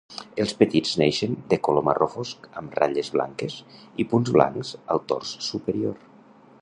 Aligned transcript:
Els 0.43 0.53
petits 0.61 0.93
neixen 1.01 1.35
de 1.51 1.59
color 1.67 1.85
marró 1.89 2.07
fosc 2.13 2.47
amb 2.61 2.73
ratlles 2.79 3.11
blanques 3.17 3.59
i 4.05 4.07
punts 4.15 4.35
blancs 4.39 4.73
al 4.97 5.05
tors 5.13 5.37
superior. 5.51 6.01